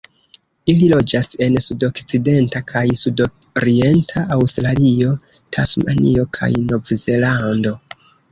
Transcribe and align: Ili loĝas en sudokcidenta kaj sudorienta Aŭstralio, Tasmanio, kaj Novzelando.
Ili 0.71 0.85
loĝas 0.91 1.27
en 1.47 1.57
sudokcidenta 1.65 2.61
kaj 2.71 2.83
sudorienta 3.01 4.23
Aŭstralio, 4.37 5.13
Tasmanio, 5.57 6.27
kaj 6.39 6.53
Novzelando. 6.73 7.77